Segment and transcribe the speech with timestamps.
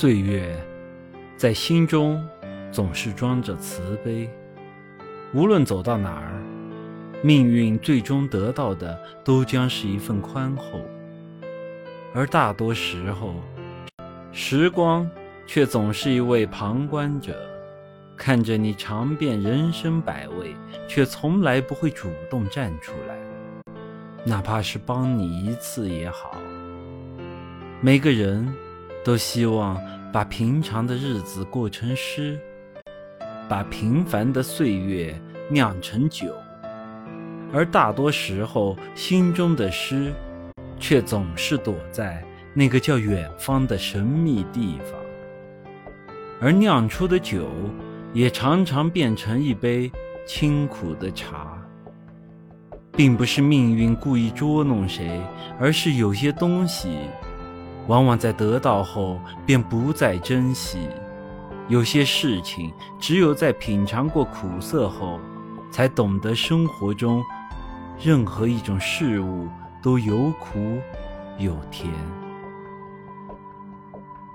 [0.00, 0.56] 岁月
[1.36, 2.26] 在心中
[2.72, 4.30] 总是装着慈悲，
[5.34, 6.42] 无论走到哪儿，
[7.22, 10.80] 命运最终得到的都将是一份宽厚，
[12.14, 13.34] 而大多时候，
[14.32, 15.06] 时光
[15.46, 17.38] 却总是一位旁观者，
[18.16, 20.56] 看着你尝遍人生百味，
[20.88, 23.18] 却从来不会主动站出来，
[24.24, 26.38] 哪怕是帮你一次也好。
[27.82, 28.50] 每个人。
[29.04, 29.80] 都希望
[30.12, 32.38] 把平常的日子过成诗，
[33.48, 35.18] 把平凡的岁月
[35.48, 36.34] 酿成酒，
[37.52, 40.12] 而大多时候，心中的诗，
[40.78, 45.00] 却总是躲在那个叫远方的神秘地方，
[46.40, 47.48] 而酿出的酒，
[48.12, 49.90] 也常常变成一杯
[50.26, 51.56] 清苦的茶。
[52.96, 55.22] 并不是命运故意捉弄谁，
[55.58, 56.98] 而是有些东西。
[57.90, 60.86] 往往在得到后便不再珍惜，
[61.66, 65.18] 有些事情只有在品尝过苦涩后，
[65.72, 67.20] 才懂得生活中
[67.98, 69.48] 任何一种事物
[69.82, 70.78] 都有苦
[71.36, 71.92] 有甜。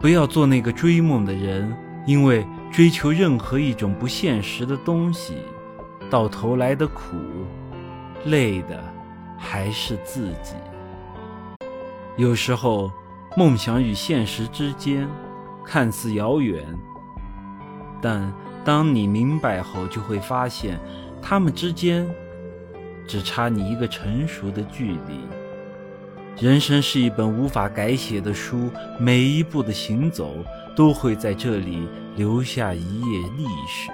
[0.00, 1.72] 不要做那个追梦的人，
[2.06, 5.36] 因为追求任何一种不现实的东西，
[6.10, 7.14] 到头来的苦，
[8.24, 8.82] 累的
[9.38, 10.56] 还是自己。
[12.16, 12.90] 有时候。
[13.36, 15.08] 梦想与现实之间
[15.64, 16.64] 看似遥远，
[18.00, 18.32] 但
[18.64, 20.78] 当你明白后，就会发现，
[21.20, 22.08] 他们之间
[23.08, 25.18] 只差你一个成熟的距离。
[26.40, 30.36] 人生是一本无法改写的书，每一步的行走
[30.76, 33.90] 都会在这里留下一页历史，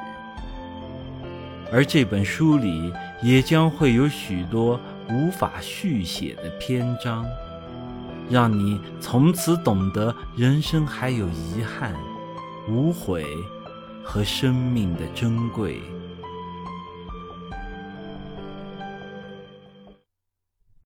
[1.72, 7.24] 而这本书里也将会有许多无法续写的篇章。
[8.30, 11.94] 让你从此懂得，人生还有遗憾、
[12.68, 13.26] 无悔
[14.04, 15.82] 和生命的珍贵。